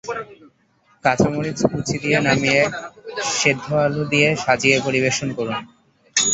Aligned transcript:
কাঁচা 1.05 1.27
মরিচ 1.33 1.59
কুচি 1.69 1.95
দিয়ে 2.03 2.19
নামিয়ে 2.25 2.61
সেদ্ধ 3.33 3.65
আলু 3.85 4.03
দিয়ে 4.11 4.29
সাজিয়ে 4.43 4.77
পরিবেশন 4.85 5.29
করুন। 5.37 5.57